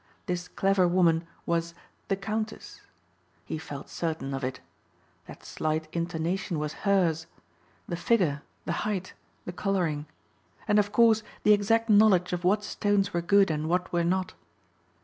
This 0.25 0.47
clever 0.47 0.87
woman 0.87 1.27
was 1.45 1.75
"The 2.07 2.15
Countess." 2.15 2.81
He 3.45 3.59
felt 3.59 3.87
certain 3.87 4.33
of 4.33 4.43
it. 4.43 4.59
That 5.27 5.45
slight 5.45 5.87
intonation 5.93 6.57
was 6.57 6.73
hers. 6.89 7.27
The 7.87 7.95
figure, 7.95 8.41
the 8.65 8.71
height, 8.81 9.13
the 9.45 9.53
coloring. 9.53 10.07
And 10.67 10.79
of 10.79 10.91
course 10.91 11.21
the 11.43 11.53
exact 11.53 11.87
knowledge 11.87 12.33
of 12.33 12.43
what 12.43 12.63
stones 12.63 13.13
were 13.13 13.21
good 13.21 13.51
and 13.51 13.69
what 13.69 13.93
were 13.93 14.03
not. 14.03 14.33